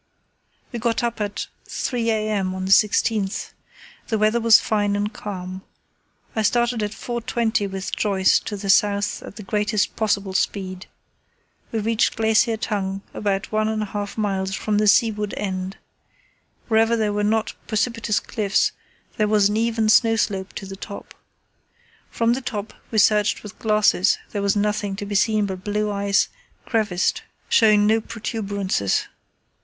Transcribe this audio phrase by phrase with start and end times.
[0.71, 2.55] We got up at 3 a.m.
[2.55, 3.51] on the 16th.
[4.07, 5.61] The weather was fine and calm.
[6.35, 10.87] I started at 4.20 with Joyce to the south at the greatest possible speed.
[11.71, 15.77] We reached Glacier Tongue about one and a half miles from the seaward end.
[16.67, 18.71] Wherever there were not precipitous cliffs
[19.17, 21.13] there was an even snow slope to the top.
[22.09, 25.91] From the top we searched with glasses; there was nothing to be seen but blue
[25.91, 26.27] ice,
[26.65, 29.05] crevassed, showing no protuberances.